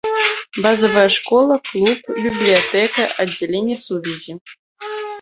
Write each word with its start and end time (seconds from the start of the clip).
Базавая 0.65 1.03
школа, 1.17 1.55
клуб, 1.69 2.01
бібліятэка, 2.25 3.03
аддзяленне 3.27 3.75
сувязі. 3.87 4.33